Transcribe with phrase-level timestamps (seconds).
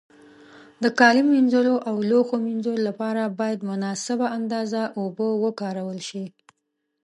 [0.83, 6.23] د کالي مینځلو او لوښو مینځلو له پاره باید مناسبه اندازه اوبو وکارول شي.